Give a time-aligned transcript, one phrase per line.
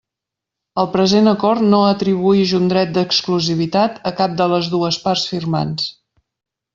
[0.83, 5.89] El present acord no atribuïx un dret d'exclusivitat a cap de les dues parts firmants.